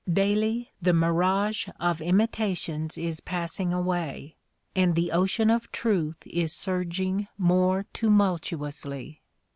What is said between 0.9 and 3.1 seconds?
mirage of imitations